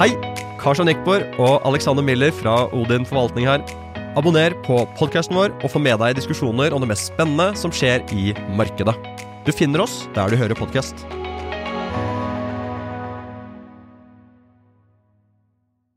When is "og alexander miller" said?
1.44-2.32